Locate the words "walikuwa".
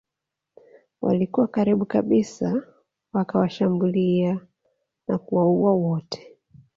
1.01-1.47